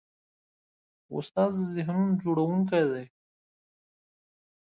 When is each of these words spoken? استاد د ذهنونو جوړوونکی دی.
استاد 1.17 1.51
د 1.57 1.59
ذهنونو 1.73 2.19
جوړوونکی 2.23 2.83
دی. 2.91 3.05